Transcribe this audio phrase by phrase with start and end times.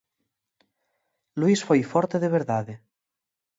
[1.39, 2.73] Luis foi forte de verdade.